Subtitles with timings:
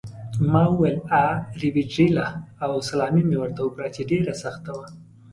[0.51, 1.23] ما وویل: 'A
[1.61, 2.31] rivederla'
[2.63, 4.87] او سلامي مې ورته وکړه چې ډېره سخته وه.